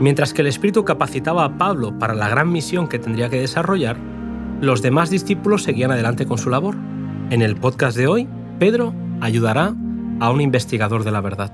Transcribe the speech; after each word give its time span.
Mientras 0.00 0.32
que 0.32 0.42
el 0.42 0.46
Espíritu 0.46 0.84
capacitaba 0.84 1.44
a 1.44 1.58
Pablo 1.58 1.98
para 1.98 2.14
la 2.14 2.28
gran 2.28 2.52
misión 2.52 2.86
que 2.86 3.00
tendría 3.00 3.28
que 3.28 3.40
desarrollar, 3.40 3.96
los 4.60 4.80
demás 4.80 5.10
discípulos 5.10 5.64
seguían 5.64 5.90
adelante 5.90 6.24
con 6.24 6.38
su 6.38 6.50
labor. 6.50 6.76
En 7.30 7.42
el 7.42 7.56
podcast 7.56 7.96
de 7.96 8.06
hoy, 8.06 8.28
Pedro 8.60 8.94
ayudará 9.20 9.74
a 10.20 10.30
un 10.30 10.40
investigador 10.40 11.02
de 11.02 11.10
la 11.10 11.20
verdad. 11.20 11.52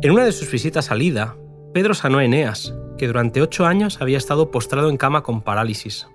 En 0.00 0.12
una 0.12 0.24
de 0.24 0.32
sus 0.32 0.50
visitas 0.50 0.90
a 0.90 0.94
Lida, 0.94 1.36
Pedro 1.72 1.94
sanó 1.94 2.18
a 2.18 2.24
Eneas, 2.24 2.74
que 2.96 3.06
durante 3.06 3.42
ocho 3.42 3.66
años 3.66 4.00
había 4.00 4.18
estado 4.18 4.50
postrado 4.50 4.90
en 4.90 4.96
cama 4.96 5.22
con 5.22 5.42
parálisis. 5.42 6.08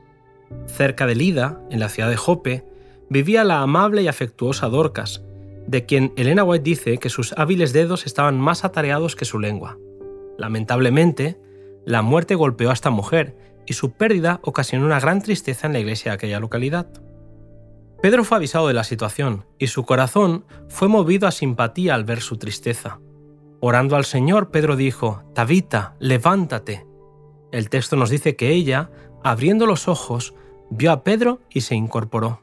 Cerca 0.67 1.05
de 1.05 1.15
Lida, 1.15 1.61
en 1.69 1.79
la 1.79 1.89
ciudad 1.89 2.09
de 2.09 2.17
Jope, 2.17 2.65
vivía 3.09 3.43
la 3.43 3.61
amable 3.61 4.01
y 4.01 4.07
afectuosa 4.07 4.67
Dorcas, 4.67 5.23
de 5.67 5.85
quien 5.85 6.13
Elena 6.17 6.43
White 6.43 6.63
dice 6.63 6.97
que 6.97 7.09
sus 7.09 7.33
hábiles 7.37 7.73
dedos 7.73 8.05
estaban 8.05 8.39
más 8.39 8.65
atareados 8.65 9.15
que 9.15 9.25
su 9.25 9.39
lengua. 9.39 9.77
Lamentablemente, 10.37 11.39
la 11.85 12.01
muerte 12.01 12.35
golpeó 12.35 12.69
a 12.69 12.73
esta 12.73 12.89
mujer 12.89 13.37
y 13.65 13.73
su 13.73 13.91
pérdida 13.91 14.39
ocasionó 14.43 14.85
una 14.85 14.99
gran 14.99 15.21
tristeza 15.21 15.67
en 15.67 15.73
la 15.73 15.79
iglesia 15.79 16.11
de 16.11 16.15
aquella 16.15 16.39
localidad. 16.39 16.87
Pedro 18.01 18.25
fue 18.25 18.37
avisado 18.37 18.67
de 18.67 18.73
la 18.73 18.83
situación 18.83 19.45
y 19.57 19.67
su 19.67 19.85
corazón 19.85 20.45
fue 20.67 20.89
movido 20.89 21.27
a 21.27 21.31
simpatía 21.31 21.95
al 21.95 22.03
ver 22.03 22.19
su 22.19 22.37
tristeza. 22.37 22.99
Orando 23.65 23.95
al 23.95 24.03
Señor, 24.03 24.51
Pedro 24.51 24.75
dijo, 24.75 25.23
Tabita, 25.33 25.95
levántate. 25.99 26.85
El 27.53 27.69
texto 27.69 27.95
nos 27.95 28.09
dice 28.09 28.35
que 28.35 28.49
ella, 28.49 28.89
abriendo 29.23 29.65
los 29.65 29.87
ojos, 29.87 30.33
vio 30.69 30.91
a 30.91 31.05
Pedro 31.05 31.39
y 31.49 31.61
se 31.61 31.73
incorporó. 31.73 32.41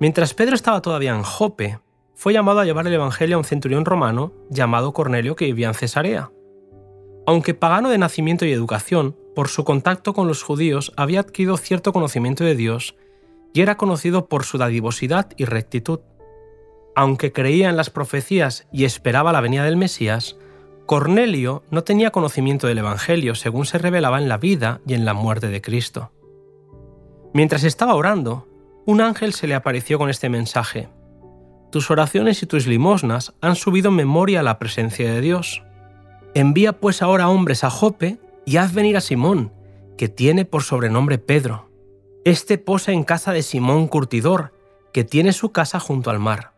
Mientras 0.00 0.32
Pedro 0.32 0.54
estaba 0.54 0.80
todavía 0.80 1.14
en 1.14 1.22
Jope, 1.22 1.80
fue 2.14 2.32
llamado 2.32 2.60
a 2.60 2.64
llevar 2.64 2.86
el 2.86 2.94
Evangelio 2.94 3.36
a 3.36 3.40
un 3.40 3.44
centurión 3.44 3.84
romano 3.84 4.32
llamado 4.48 4.94
Cornelio 4.94 5.36
que 5.36 5.44
vivía 5.44 5.68
en 5.68 5.74
Cesarea. 5.74 6.32
Aunque 7.26 7.52
pagano 7.52 7.90
de 7.90 7.98
nacimiento 7.98 8.46
y 8.46 8.52
educación, 8.52 9.14
por 9.34 9.48
su 9.48 9.64
contacto 9.64 10.14
con 10.14 10.28
los 10.28 10.42
judíos 10.42 10.94
había 10.96 11.20
adquirido 11.20 11.58
cierto 11.58 11.92
conocimiento 11.92 12.42
de 12.42 12.56
Dios 12.56 12.96
y 13.52 13.60
era 13.60 13.76
conocido 13.76 14.30
por 14.30 14.44
su 14.44 14.56
dadivosidad 14.56 15.28
y 15.36 15.44
rectitud. 15.44 16.00
Aunque 16.96 17.32
creía 17.32 17.68
en 17.68 17.76
las 17.76 17.90
profecías 17.90 18.66
y 18.72 18.84
esperaba 18.84 19.32
la 19.32 19.40
venida 19.40 19.64
del 19.64 19.76
Mesías, 19.76 20.36
Cornelio 20.86 21.64
no 21.70 21.82
tenía 21.82 22.10
conocimiento 22.10 22.66
del 22.66 22.78
Evangelio 22.78 23.34
según 23.34 23.64
se 23.66 23.78
revelaba 23.78 24.18
en 24.18 24.28
la 24.28 24.36
vida 24.36 24.80
y 24.86 24.94
en 24.94 25.04
la 25.04 25.14
muerte 25.14 25.48
de 25.48 25.60
Cristo. 25.60 26.12
Mientras 27.32 27.64
estaba 27.64 27.94
orando, 27.94 28.46
un 28.86 29.00
ángel 29.00 29.32
se 29.32 29.46
le 29.46 29.54
apareció 29.54 29.98
con 29.98 30.10
este 30.10 30.28
mensaje. 30.28 30.88
Tus 31.72 31.90
oraciones 31.90 32.42
y 32.42 32.46
tus 32.46 32.66
limosnas 32.66 33.34
han 33.40 33.56
subido 33.56 33.90
memoria 33.90 34.40
a 34.40 34.44
la 34.44 34.58
presencia 34.58 35.12
de 35.12 35.20
Dios. 35.20 35.64
Envía 36.34 36.74
pues 36.78 37.02
ahora 37.02 37.28
hombres 37.28 37.64
a 37.64 37.70
Jope 37.70 38.18
y 38.44 38.58
haz 38.58 38.72
venir 38.72 38.96
a 38.96 39.00
Simón, 39.00 39.52
que 39.96 40.08
tiene 40.08 40.44
por 40.44 40.62
sobrenombre 40.62 41.18
Pedro. 41.18 41.70
Este 42.24 42.58
posa 42.58 42.92
en 42.92 43.02
casa 43.02 43.32
de 43.32 43.42
Simón 43.42 43.88
Curtidor, 43.88 44.52
que 44.92 45.02
tiene 45.02 45.32
su 45.32 45.50
casa 45.50 45.80
junto 45.80 46.10
al 46.10 46.20
mar. 46.20 46.53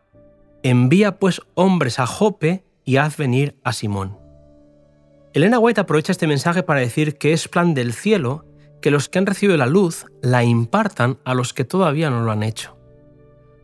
Envía 0.63 1.19
pues 1.19 1.41
hombres 1.53 1.99
a 1.99 2.07
Jope 2.07 2.63
y 2.83 2.97
haz 2.97 3.17
venir 3.17 3.57
a 3.63 3.73
Simón. 3.73 4.17
Elena 5.33 5.59
White 5.59 5.81
aprovecha 5.81 6.11
este 6.11 6.27
mensaje 6.27 6.63
para 6.63 6.79
decir 6.79 7.17
que 7.17 7.33
es 7.33 7.47
plan 7.47 7.73
del 7.73 7.93
cielo 7.93 8.45
que 8.81 8.91
los 8.91 9.09
que 9.09 9.19
han 9.19 9.25
recibido 9.25 9.57
la 9.57 9.65
luz 9.65 10.05
la 10.21 10.43
impartan 10.43 11.19
a 11.25 11.33
los 11.33 11.53
que 11.53 11.63
todavía 11.63 12.09
no 12.09 12.23
lo 12.23 12.31
han 12.31 12.43
hecho. 12.43 12.77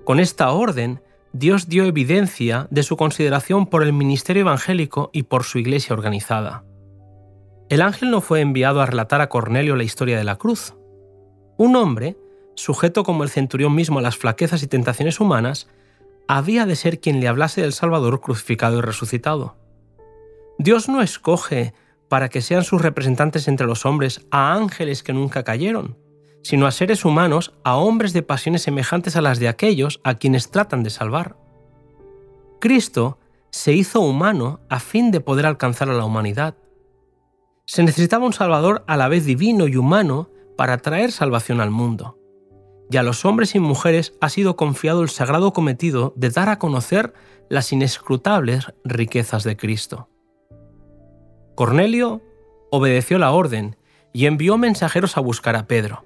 Con 0.04 0.20
esta 0.20 0.52
orden, 0.52 1.02
Dios 1.32 1.68
dio 1.68 1.86
evidencia 1.86 2.68
de 2.70 2.84
su 2.84 2.96
consideración 2.96 3.66
por 3.66 3.84
el 3.84 3.94
ministerio 3.94 4.42
evangélico 4.42 5.10
y 5.14 5.24
por 5.24 5.44
su 5.44 5.58
iglesia 5.58 5.94
organizada. 5.94 6.64
El 7.70 7.82
ángel 7.82 8.12
no 8.12 8.22
fue 8.22 8.42
enviado 8.42 8.82
a 8.82 8.86
relatar 8.86 9.22
a 9.22 9.30
Cornelio 9.30 9.76
la 9.76 9.84
historia 9.84 10.18
de 10.18 10.24
la 10.24 10.36
cruz. 10.36 10.76
Un 11.58 11.76
hombre, 11.76 12.18
sujeto 12.56 13.04
como 13.04 13.24
el 13.24 13.30
centurión 13.30 13.74
mismo 13.74 13.98
a 13.98 14.02
las 14.04 14.18
flaquezas 14.18 14.62
y 14.62 14.68
tentaciones 14.68 15.20
humanas, 15.20 15.68
había 16.28 16.66
de 16.66 16.76
ser 16.76 17.00
quien 17.00 17.20
le 17.20 17.28
hablase 17.28 17.62
del 17.62 17.74
Salvador 17.74 18.22
crucificado 18.22 18.78
y 18.78 18.82
resucitado. 18.82 19.56
Dios 20.58 20.88
no 20.88 21.02
escoge 21.02 21.74
para 22.10 22.30
que 22.30 22.42
sean 22.42 22.64
sus 22.64 22.82
representantes 22.82 23.48
entre 23.48 23.68
los 23.68 23.86
hombres 23.86 24.26
a 24.32 24.54
ángeles 24.54 25.04
que 25.04 25.14
nunca 25.14 25.44
cayeron, 25.44 25.98
sino 26.44 26.68
a 26.68 26.72
seres 26.72 27.06
humanos, 27.06 27.54
a 27.64 27.76
hombres 27.76 28.14
de 28.14 28.24
pasiones 28.24 28.62
semejantes 28.64 29.16
a 29.16 29.22
las 29.22 29.40
de 29.40 29.48
aquellos 29.48 30.00
a 30.04 30.16
quienes 30.16 30.52
tratan 30.52 30.84
de 30.84 30.90
salvar. 30.90 31.38
Cristo 32.60 33.20
se 33.50 33.74
hizo 33.74 34.02
humano 34.02 34.62
a 34.70 34.80
fin 34.80 35.12
de 35.12 35.22
poder 35.22 35.46
alcanzar 35.46 35.90
a 35.90 35.94
la 35.94 36.06
humanidad. 36.06 36.56
Se 37.66 37.84
necesitaba 37.84 38.26
un 38.26 38.34
Salvador 38.34 38.84
a 38.88 38.98
la 38.98 39.08
vez 39.08 39.26
divino 39.26 39.68
y 39.68 39.76
humano 39.76 40.30
para 40.58 40.78
traer 40.78 41.12
salvación 41.12 41.62
al 41.62 41.72
mundo 41.72 42.18
y 42.94 42.98
a 42.98 43.02
los 43.02 43.26
hombres 43.26 43.56
y 43.56 43.60
mujeres 43.60 44.14
ha 44.22 44.30
sido 44.30 44.56
confiado 44.56 45.02
el 45.02 45.10
sagrado 45.10 45.52
cometido 45.52 46.14
de 46.16 46.30
dar 46.30 46.48
a 46.48 46.60
conocer 46.60 47.16
las 47.50 47.74
inescrutables 47.74 48.72
riquezas 48.84 49.44
de 49.44 49.58
Cristo. 49.58 50.10
Cornelio 51.56 52.22
obedeció 52.70 53.18
la 53.18 53.32
orden 53.32 53.78
y 54.14 54.28
envió 54.28 54.60
mensajeros 54.60 55.18
a 55.18 55.22
buscar 55.22 55.56
a 55.56 55.66
Pedro. 55.66 56.06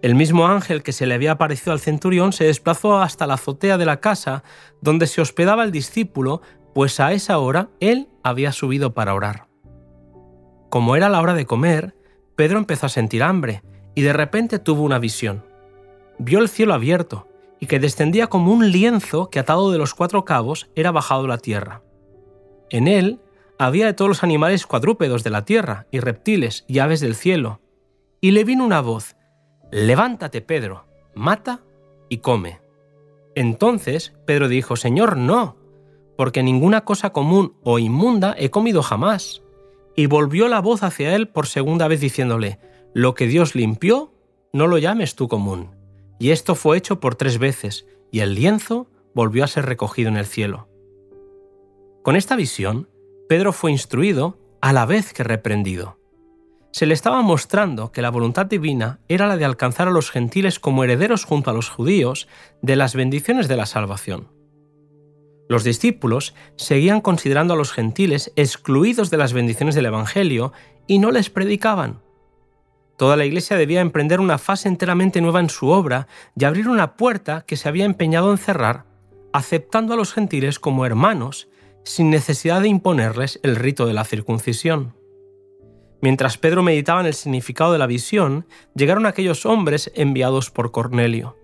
El 0.00 0.14
mismo 0.14 0.46
ángel 0.46 0.84
que 0.84 0.92
se 0.92 1.06
le 1.06 1.14
había 1.14 1.32
aparecido 1.32 1.72
al 1.72 1.80
centurión 1.80 2.32
se 2.32 2.44
desplazó 2.44 2.98
hasta 2.98 3.26
la 3.26 3.34
azotea 3.34 3.76
de 3.76 3.86
la 3.86 3.98
casa 3.98 4.44
donde 4.80 5.08
se 5.08 5.20
hospedaba 5.20 5.64
el 5.64 5.72
discípulo, 5.72 6.40
pues 6.72 7.00
a 7.00 7.14
esa 7.14 7.38
hora 7.38 7.68
él 7.80 8.08
había 8.22 8.52
subido 8.52 8.94
para 8.94 9.12
orar. 9.12 9.48
Como 10.70 10.94
era 10.94 11.08
la 11.08 11.20
hora 11.20 11.34
de 11.34 11.46
comer, 11.46 11.96
Pedro 12.36 12.58
empezó 12.58 12.86
a 12.86 12.90
sentir 12.90 13.24
hambre 13.24 13.64
y 13.96 14.02
de 14.02 14.12
repente 14.12 14.60
tuvo 14.60 14.82
una 14.82 15.00
visión 15.00 15.55
vio 16.18 16.38
el 16.38 16.48
cielo 16.48 16.74
abierto 16.74 17.28
y 17.60 17.66
que 17.66 17.78
descendía 17.78 18.26
como 18.26 18.52
un 18.52 18.70
lienzo 18.70 19.30
que 19.30 19.38
atado 19.38 19.70
de 19.70 19.78
los 19.78 19.94
cuatro 19.94 20.24
cabos 20.24 20.68
era 20.74 20.90
bajado 20.90 21.26
la 21.26 21.38
tierra. 21.38 21.82
En 22.70 22.88
él 22.88 23.20
había 23.58 23.86
de 23.86 23.94
todos 23.94 24.08
los 24.08 24.22
animales 24.22 24.66
cuadrúpedos 24.66 25.24
de 25.24 25.30
la 25.30 25.44
tierra 25.44 25.86
y 25.90 26.00
reptiles 26.00 26.64
y 26.68 26.80
aves 26.80 27.00
del 27.00 27.14
cielo. 27.14 27.60
Y 28.20 28.32
le 28.32 28.44
vino 28.44 28.64
una 28.64 28.80
voz, 28.80 29.16
Levántate, 29.70 30.42
Pedro, 30.42 30.86
mata 31.14 31.60
y 32.08 32.18
come. 32.18 32.60
Entonces 33.34 34.14
Pedro 34.24 34.48
dijo, 34.48 34.76
Señor, 34.76 35.16
no, 35.16 35.56
porque 36.16 36.42
ninguna 36.42 36.84
cosa 36.84 37.10
común 37.10 37.54
o 37.62 37.78
inmunda 37.78 38.34
he 38.38 38.50
comido 38.50 38.82
jamás. 38.82 39.42
Y 39.96 40.06
volvió 40.06 40.48
la 40.48 40.60
voz 40.60 40.82
hacia 40.82 41.14
él 41.14 41.28
por 41.28 41.46
segunda 41.46 41.88
vez 41.88 42.00
diciéndole, 42.00 42.58
Lo 42.94 43.14
que 43.14 43.26
Dios 43.26 43.54
limpió, 43.54 44.12
no 44.52 44.66
lo 44.66 44.78
llames 44.78 45.14
tú 45.14 45.28
común. 45.28 45.75
Y 46.18 46.30
esto 46.30 46.54
fue 46.54 46.76
hecho 46.78 47.00
por 47.00 47.14
tres 47.14 47.38
veces, 47.38 47.86
y 48.10 48.20
el 48.20 48.34
lienzo 48.34 48.88
volvió 49.14 49.44
a 49.44 49.48
ser 49.48 49.66
recogido 49.66 50.08
en 50.08 50.16
el 50.16 50.26
cielo. 50.26 50.68
Con 52.02 52.16
esta 52.16 52.36
visión, 52.36 52.88
Pedro 53.28 53.52
fue 53.52 53.72
instruido 53.72 54.38
a 54.60 54.72
la 54.72 54.86
vez 54.86 55.12
que 55.12 55.24
reprendido. 55.24 55.98
Se 56.72 56.86
le 56.86 56.94
estaba 56.94 57.22
mostrando 57.22 57.90
que 57.90 58.02
la 58.02 58.10
voluntad 58.10 58.46
divina 58.46 59.00
era 59.08 59.26
la 59.26 59.36
de 59.36 59.44
alcanzar 59.44 59.88
a 59.88 59.90
los 59.90 60.10
gentiles 60.10 60.60
como 60.60 60.84
herederos 60.84 61.24
junto 61.24 61.50
a 61.50 61.54
los 61.54 61.70
judíos 61.70 62.28
de 62.62 62.76
las 62.76 62.94
bendiciones 62.94 63.48
de 63.48 63.56
la 63.56 63.66
salvación. 63.66 64.28
Los 65.48 65.64
discípulos 65.64 66.34
seguían 66.56 67.00
considerando 67.00 67.54
a 67.54 67.56
los 67.56 67.72
gentiles 67.72 68.32
excluidos 68.36 69.10
de 69.10 69.16
las 69.16 69.32
bendiciones 69.32 69.74
del 69.74 69.86
Evangelio 69.86 70.52
y 70.86 70.98
no 70.98 71.10
les 71.10 71.30
predicaban. 71.30 72.02
Toda 72.96 73.16
la 73.16 73.26
Iglesia 73.26 73.58
debía 73.58 73.82
emprender 73.82 74.20
una 74.20 74.38
fase 74.38 74.68
enteramente 74.68 75.20
nueva 75.20 75.40
en 75.40 75.50
su 75.50 75.68
obra 75.68 76.08
y 76.34 76.44
abrir 76.44 76.68
una 76.68 76.96
puerta 76.96 77.44
que 77.46 77.56
se 77.56 77.68
había 77.68 77.84
empeñado 77.84 78.30
en 78.30 78.38
cerrar, 78.38 78.84
aceptando 79.32 79.92
a 79.92 79.96
los 79.96 80.14
gentiles 80.14 80.58
como 80.58 80.86
hermanos, 80.86 81.48
sin 81.84 82.08
necesidad 82.08 82.62
de 82.62 82.68
imponerles 82.68 83.38
el 83.42 83.56
rito 83.56 83.86
de 83.86 83.92
la 83.92 84.04
circuncisión. 84.04 84.94
Mientras 86.00 86.38
Pedro 86.38 86.62
meditaba 86.62 87.00
en 87.00 87.06
el 87.06 87.14
significado 87.14 87.72
de 87.72 87.78
la 87.78 87.86
visión, 87.86 88.46
llegaron 88.74 89.06
aquellos 89.06 89.44
hombres 89.44 89.92
enviados 89.94 90.50
por 90.50 90.72
Cornelio. 90.72 91.36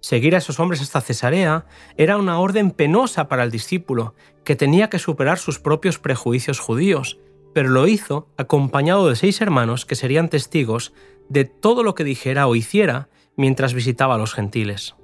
Seguir 0.00 0.34
a 0.34 0.38
esos 0.38 0.60
hombres 0.60 0.80
hasta 0.80 1.02
Cesarea 1.02 1.66
era 1.98 2.16
una 2.16 2.40
orden 2.40 2.70
penosa 2.70 3.28
para 3.28 3.44
el 3.44 3.50
discípulo, 3.50 4.14
que 4.44 4.56
tenía 4.56 4.88
que 4.88 4.98
superar 4.98 5.38
sus 5.38 5.58
propios 5.58 5.98
prejuicios 5.98 6.58
judíos 6.58 7.18
pero 7.52 7.68
lo 7.68 7.86
hizo 7.86 8.28
acompañado 8.36 9.08
de 9.08 9.16
seis 9.16 9.40
hermanos 9.40 9.86
que 9.86 9.96
serían 9.96 10.28
testigos 10.28 10.92
de 11.28 11.44
todo 11.44 11.82
lo 11.82 11.94
que 11.94 12.04
dijera 12.04 12.46
o 12.46 12.56
hiciera 12.56 13.08
mientras 13.36 13.74
visitaba 13.74 14.16
a 14.16 14.18
los 14.18 14.34
gentiles. 14.34 14.96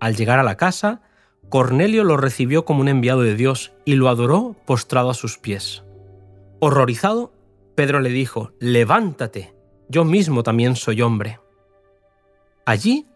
Al 0.00 0.16
llegar 0.16 0.38
a 0.38 0.44
la 0.44 0.56
casa, 0.56 1.02
Cornelio 1.48 2.04
lo 2.04 2.16
recibió 2.16 2.64
como 2.64 2.80
un 2.80 2.88
enviado 2.88 3.22
de 3.22 3.34
Dios 3.34 3.72
y 3.84 3.94
lo 3.94 4.08
adoró 4.08 4.56
postrado 4.66 5.10
a 5.10 5.14
sus 5.14 5.38
pies. 5.38 5.82
Horrorizado, 6.60 7.32
Pedro 7.74 8.00
le 8.00 8.10
dijo, 8.10 8.52
Levántate, 8.58 9.54
yo 9.88 10.04
mismo 10.04 10.42
también 10.42 10.76
soy 10.76 11.00
hombre. 11.02 11.40
Allí 12.66 13.06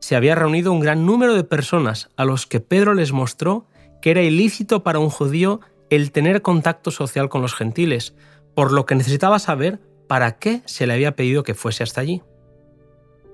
se 0.00 0.16
había 0.16 0.34
reunido 0.34 0.72
un 0.72 0.80
gran 0.80 1.06
número 1.06 1.34
de 1.34 1.44
personas 1.44 2.10
a 2.16 2.24
los 2.24 2.46
que 2.46 2.60
Pedro 2.60 2.94
les 2.94 3.12
mostró 3.12 3.66
que 4.02 4.10
era 4.10 4.22
ilícito 4.22 4.82
para 4.82 4.98
un 4.98 5.10
judío 5.10 5.60
el 5.90 6.12
tener 6.12 6.42
contacto 6.42 6.90
social 6.90 7.28
con 7.28 7.42
los 7.42 7.54
gentiles, 7.54 8.14
por 8.54 8.72
lo 8.72 8.86
que 8.86 8.94
necesitaba 8.94 9.38
saber 9.38 9.80
para 10.08 10.38
qué 10.38 10.62
se 10.64 10.86
le 10.86 10.94
había 10.94 11.14
pedido 11.14 11.42
que 11.42 11.54
fuese 11.54 11.82
hasta 11.82 12.00
allí. 12.00 12.22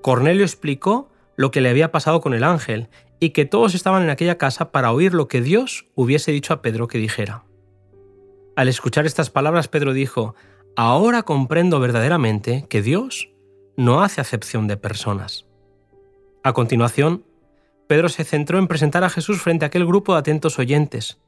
Cornelio 0.01 0.43
explicó 0.43 1.09
lo 1.35 1.51
que 1.51 1.61
le 1.61 1.69
había 1.69 1.91
pasado 1.91 2.21
con 2.21 2.33
el 2.33 2.43
ángel 2.43 2.89
y 3.19 3.29
que 3.29 3.45
todos 3.45 3.75
estaban 3.75 4.03
en 4.03 4.09
aquella 4.09 4.37
casa 4.37 4.71
para 4.71 4.91
oír 4.91 5.13
lo 5.13 5.27
que 5.27 5.41
Dios 5.41 5.85
hubiese 5.95 6.31
dicho 6.31 6.53
a 6.53 6.61
Pedro 6.61 6.87
que 6.87 6.97
dijera. 6.97 7.43
Al 8.55 8.67
escuchar 8.67 9.05
estas 9.05 9.29
palabras, 9.29 9.67
Pedro 9.67 9.93
dijo, 9.93 10.35
Ahora 10.75 11.23
comprendo 11.23 11.79
verdaderamente 11.79 12.65
que 12.69 12.81
Dios 12.81 13.29
no 13.75 14.01
hace 14.01 14.21
acepción 14.21 14.67
de 14.67 14.77
personas. 14.77 15.45
A 16.43 16.53
continuación, 16.53 17.23
Pedro 17.87 18.09
se 18.09 18.23
centró 18.23 18.59
en 18.59 18.67
presentar 18.67 19.03
a 19.03 19.09
Jesús 19.09 19.41
frente 19.41 19.65
a 19.65 19.67
aquel 19.67 19.85
grupo 19.85 20.13
de 20.13 20.19
atentos 20.19 20.59
oyentes. 20.59 21.19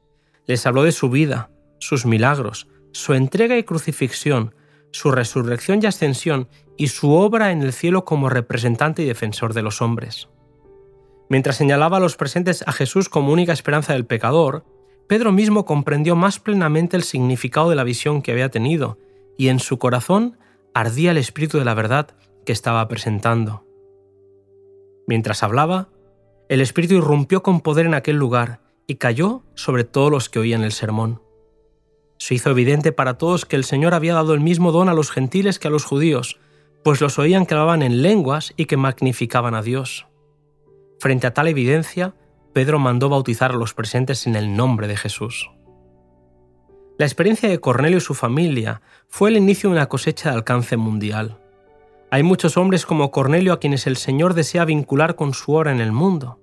Les 0.50 0.66
habló 0.66 0.82
de 0.82 0.90
su 0.90 1.10
vida, 1.10 1.48
sus 1.78 2.06
milagros, 2.06 2.66
su 2.90 3.14
entrega 3.14 3.56
y 3.56 3.62
crucifixión, 3.62 4.52
su 4.90 5.12
resurrección 5.12 5.78
y 5.80 5.86
ascensión 5.86 6.48
y 6.76 6.88
su 6.88 7.12
obra 7.12 7.52
en 7.52 7.62
el 7.62 7.72
cielo 7.72 8.04
como 8.04 8.28
representante 8.28 9.00
y 9.04 9.06
defensor 9.06 9.54
de 9.54 9.62
los 9.62 9.80
hombres. 9.80 10.28
Mientras 11.28 11.54
señalaba 11.54 11.98
a 11.98 12.00
los 12.00 12.16
presentes 12.16 12.64
a 12.66 12.72
Jesús 12.72 13.08
como 13.08 13.32
única 13.32 13.52
esperanza 13.52 13.92
del 13.92 14.06
pecador, 14.06 14.64
Pedro 15.06 15.30
mismo 15.30 15.64
comprendió 15.64 16.16
más 16.16 16.40
plenamente 16.40 16.96
el 16.96 17.04
significado 17.04 17.70
de 17.70 17.76
la 17.76 17.84
visión 17.84 18.20
que 18.20 18.32
había 18.32 18.50
tenido, 18.50 18.98
y 19.38 19.50
en 19.50 19.60
su 19.60 19.78
corazón 19.78 20.36
ardía 20.74 21.12
el 21.12 21.18
espíritu 21.18 21.58
de 21.58 21.64
la 21.64 21.74
verdad 21.74 22.08
que 22.44 22.50
estaba 22.50 22.88
presentando. 22.88 23.64
Mientras 25.06 25.44
hablaba, 25.44 25.90
el 26.48 26.60
espíritu 26.60 26.94
irrumpió 26.94 27.40
con 27.40 27.60
poder 27.60 27.86
en 27.86 27.94
aquel 27.94 28.16
lugar 28.16 28.68
y 28.90 28.96
cayó 28.96 29.44
sobre 29.54 29.84
todos 29.84 30.10
los 30.10 30.28
que 30.28 30.40
oían 30.40 30.64
el 30.64 30.72
sermón. 30.72 31.22
Se 32.18 32.34
hizo 32.34 32.50
evidente 32.50 32.90
para 32.90 33.18
todos 33.18 33.46
que 33.46 33.54
el 33.54 33.62
Señor 33.62 33.94
había 33.94 34.14
dado 34.14 34.34
el 34.34 34.40
mismo 34.40 34.72
don 34.72 34.88
a 34.88 34.94
los 34.94 35.12
gentiles 35.12 35.60
que 35.60 35.68
a 35.68 35.70
los 35.70 35.84
judíos, 35.84 36.40
pues 36.82 37.00
los 37.00 37.16
oían 37.20 37.46
que 37.46 37.54
hablaban 37.54 37.82
en 37.82 38.02
lenguas 38.02 38.52
y 38.56 38.64
que 38.64 38.76
magnificaban 38.76 39.54
a 39.54 39.62
Dios. 39.62 40.08
Frente 40.98 41.28
a 41.28 41.32
tal 41.32 41.46
evidencia, 41.46 42.16
Pedro 42.52 42.80
mandó 42.80 43.08
bautizar 43.08 43.52
a 43.52 43.56
los 43.56 43.74
presentes 43.74 44.26
en 44.26 44.34
el 44.34 44.56
nombre 44.56 44.88
de 44.88 44.96
Jesús. 44.96 45.52
La 46.98 47.06
experiencia 47.06 47.48
de 47.48 47.60
Cornelio 47.60 47.98
y 47.98 48.00
su 48.00 48.14
familia 48.14 48.82
fue 49.06 49.30
el 49.30 49.36
inicio 49.36 49.70
de 49.70 49.76
una 49.76 49.88
cosecha 49.88 50.30
de 50.30 50.34
alcance 50.34 50.76
mundial. 50.76 51.38
Hay 52.10 52.24
muchos 52.24 52.56
hombres 52.56 52.86
como 52.86 53.12
Cornelio 53.12 53.52
a 53.52 53.60
quienes 53.60 53.86
el 53.86 53.96
Señor 53.96 54.34
desea 54.34 54.64
vincular 54.64 55.14
con 55.14 55.32
su 55.32 55.54
obra 55.54 55.70
en 55.70 55.80
el 55.80 55.92
mundo. 55.92 56.40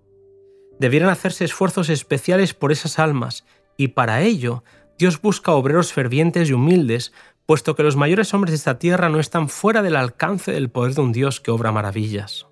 Debieran 0.79 1.09
hacerse 1.09 1.45
esfuerzos 1.45 1.89
especiales 1.89 2.53
por 2.53 2.71
esas 2.71 3.00
almas, 3.00 3.45
y 3.77 3.89
para 3.89 4.21
ello 4.21 4.63
Dios 4.97 5.21
busca 5.21 5.51
obreros 5.51 5.94
fervientes 5.94 6.50
y 6.50 6.53
humildes, 6.53 7.13
puesto 7.45 7.75
que 7.75 7.83
los 7.83 7.95
mayores 7.95 8.33
hombres 8.33 8.51
de 8.51 8.57
esta 8.57 8.79
tierra 8.79 9.09
no 9.09 9.19
están 9.19 9.50
fuera 9.50 9.81
del 9.81 9.95
alcance 9.95 10.51
del 10.51 10.69
poder 10.69 10.94
de 10.95 11.01
un 11.01 11.12
Dios 11.12 11.39
que 11.39 11.51
obra 11.51 11.71
maravillas. 11.71 12.47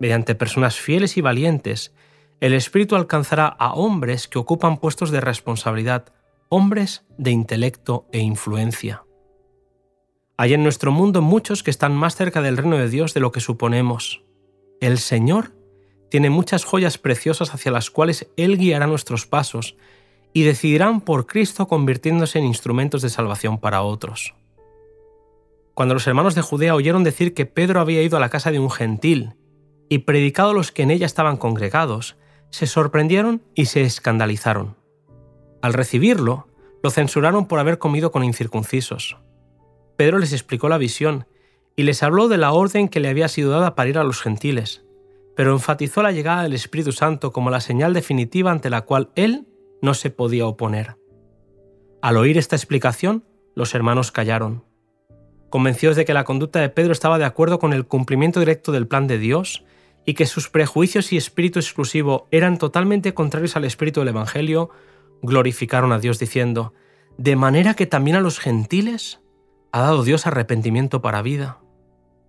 Mediante 0.00 0.34
personas 0.34 0.76
fieles 0.76 1.16
y 1.16 1.20
valientes, 1.20 1.94
el 2.40 2.52
Espíritu 2.52 2.96
alcanzará 2.96 3.46
a 3.46 3.74
hombres 3.74 4.28
que 4.28 4.38
ocupan 4.38 4.78
puestos 4.78 5.10
de 5.10 5.20
responsabilidad, 5.20 6.12
hombres 6.48 7.04
de 7.16 7.30
intelecto 7.30 8.06
e 8.12 8.18
influencia. 8.18 9.04
Hay 10.36 10.52
en 10.52 10.62
nuestro 10.62 10.90
mundo 10.90 11.22
muchos 11.22 11.62
que 11.62 11.70
están 11.70 11.94
más 11.94 12.16
cerca 12.16 12.42
del 12.42 12.56
reino 12.56 12.76
de 12.76 12.88
Dios 12.88 13.14
de 13.14 13.20
lo 13.20 13.30
que 13.32 13.40
suponemos. 13.40 14.24
El 14.80 14.98
Señor 14.98 15.53
tiene 16.14 16.30
muchas 16.30 16.64
joyas 16.64 16.96
preciosas 16.96 17.54
hacia 17.54 17.72
las 17.72 17.90
cuales 17.90 18.28
Él 18.36 18.56
guiará 18.56 18.86
nuestros 18.86 19.26
pasos 19.26 19.74
y 20.32 20.44
decidirán 20.44 21.00
por 21.00 21.26
Cristo 21.26 21.66
convirtiéndose 21.66 22.38
en 22.38 22.44
instrumentos 22.44 23.02
de 23.02 23.08
salvación 23.08 23.58
para 23.58 23.82
otros. 23.82 24.36
Cuando 25.74 25.92
los 25.92 26.06
hermanos 26.06 26.36
de 26.36 26.42
Judea 26.42 26.76
oyeron 26.76 27.02
decir 27.02 27.34
que 27.34 27.46
Pedro 27.46 27.80
había 27.80 28.00
ido 28.00 28.16
a 28.16 28.20
la 28.20 28.28
casa 28.28 28.52
de 28.52 28.60
un 28.60 28.70
gentil 28.70 29.34
y 29.88 29.98
predicado 29.98 30.50
a 30.50 30.54
los 30.54 30.70
que 30.70 30.84
en 30.84 30.92
ella 30.92 31.04
estaban 31.04 31.36
congregados, 31.36 32.16
se 32.50 32.68
sorprendieron 32.68 33.42
y 33.56 33.64
se 33.64 33.82
escandalizaron. 33.82 34.76
Al 35.62 35.72
recibirlo, 35.72 36.46
lo 36.84 36.90
censuraron 36.90 37.48
por 37.48 37.58
haber 37.58 37.78
comido 37.78 38.12
con 38.12 38.22
incircuncisos. 38.22 39.16
Pedro 39.96 40.20
les 40.20 40.32
explicó 40.32 40.68
la 40.68 40.78
visión 40.78 41.26
y 41.74 41.82
les 41.82 42.04
habló 42.04 42.28
de 42.28 42.38
la 42.38 42.52
orden 42.52 42.88
que 42.88 43.00
le 43.00 43.08
había 43.08 43.26
sido 43.26 43.50
dada 43.50 43.74
para 43.74 43.90
ir 43.90 43.98
a 43.98 44.04
los 44.04 44.20
gentiles, 44.20 44.84
pero 45.36 45.52
enfatizó 45.52 46.02
la 46.02 46.12
llegada 46.12 46.42
del 46.42 46.52
Espíritu 46.52 46.92
Santo 46.92 47.32
como 47.32 47.50
la 47.50 47.60
señal 47.60 47.92
definitiva 47.92 48.50
ante 48.50 48.70
la 48.70 48.82
cual 48.82 49.10
él 49.14 49.46
no 49.82 49.94
se 49.94 50.10
podía 50.10 50.46
oponer. 50.46 50.96
Al 52.02 52.16
oír 52.16 52.38
esta 52.38 52.56
explicación, 52.56 53.24
los 53.54 53.74
hermanos 53.74 54.12
callaron. 54.12 54.64
Convencidos 55.50 55.96
de 55.96 56.04
que 56.04 56.14
la 56.14 56.24
conducta 56.24 56.60
de 56.60 56.68
Pedro 56.68 56.92
estaba 56.92 57.18
de 57.18 57.24
acuerdo 57.24 57.58
con 57.58 57.72
el 57.72 57.86
cumplimiento 57.86 58.40
directo 58.40 58.72
del 58.72 58.86
plan 58.86 59.06
de 59.06 59.18
Dios 59.18 59.64
y 60.04 60.14
que 60.14 60.26
sus 60.26 60.50
prejuicios 60.50 61.12
y 61.12 61.16
espíritu 61.16 61.58
exclusivo 61.58 62.28
eran 62.30 62.58
totalmente 62.58 63.14
contrarios 63.14 63.56
al 63.56 63.64
espíritu 63.64 64.00
del 64.00 64.10
Evangelio, 64.10 64.70
glorificaron 65.22 65.92
a 65.92 65.98
Dios 65.98 66.18
diciendo, 66.18 66.74
de 67.16 67.36
manera 67.36 67.74
que 67.74 67.86
también 67.86 68.16
a 68.16 68.20
los 68.20 68.38
gentiles 68.38 69.20
ha 69.72 69.80
dado 69.80 70.02
Dios 70.02 70.26
arrepentimiento 70.26 71.00
para 71.00 71.22
vida. 71.22 71.60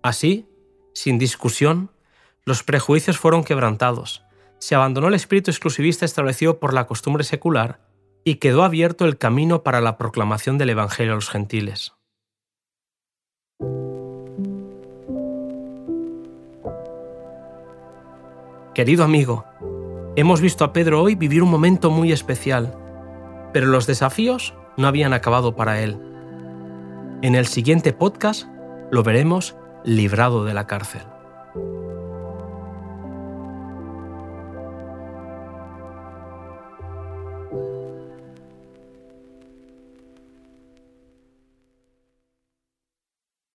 Así, 0.02 0.48
sin 0.94 1.18
discusión, 1.18 1.90
los 2.46 2.62
prejuicios 2.62 3.18
fueron 3.18 3.42
quebrantados, 3.42 4.22
se 4.60 4.76
abandonó 4.76 5.08
el 5.08 5.14
espíritu 5.14 5.50
exclusivista 5.50 6.04
establecido 6.04 6.60
por 6.60 6.72
la 6.72 6.86
costumbre 6.86 7.24
secular 7.24 7.80
y 8.24 8.36
quedó 8.36 8.62
abierto 8.62 9.04
el 9.04 9.18
camino 9.18 9.64
para 9.64 9.80
la 9.80 9.98
proclamación 9.98 10.56
del 10.56 10.70
Evangelio 10.70 11.12
a 11.12 11.16
los 11.16 11.28
gentiles. 11.28 11.92
Querido 18.74 19.04
amigo, 19.04 19.44
hemos 20.14 20.40
visto 20.40 20.64
a 20.64 20.72
Pedro 20.72 21.02
hoy 21.02 21.16
vivir 21.16 21.42
un 21.42 21.50
momento 21.50 21.90
muy 21.90 22.12
especial, 22.12 22.78
pero 23.52 23.66
los 23.66 23.86
desafíos 23.86 24.54
no 24.76 24.86
habían 24.86 25.12
acabado 25.14 25.56
para 25.56 25.80
él. 25.80 25.98
En 27.22 27.34
el 27.34 27.46
siguiente 27.46 27.92
podcast 27.92 28.46
lo 28.92 29.02
veremos 29.02 29.56
librado 29.84 30.44
de 30.44 30.54
la 30.54 30.66
cárcel. 30.66 31.15